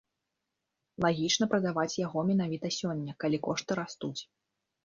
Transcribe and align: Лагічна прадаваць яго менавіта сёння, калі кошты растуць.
Лагічна 1.05 1.45
прадаваць 1.51 1.99
яго 2.05 2.19
менавіта 2.31 2.73
сёння, 2.79 3.11
калі 3.25 3.37
кошты 3.47 3.71
растуць. 3.83 4.17